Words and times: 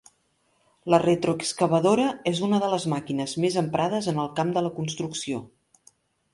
La 0.93 0.99
retroexcavadora 1.03 2.07
és 2.33 2.41
una 2.49 2.61
de 2.65 2.71
les 2.73 2.89
màquines 2.95 3.37
més 3.45 3.61
emprades 3.65 4.11
en 4.15 4.25
el 4.27 4.35
camp 4.41 4.59
de 4.59 4.67
la 4.69 4.73
construcció. 4.81 5.47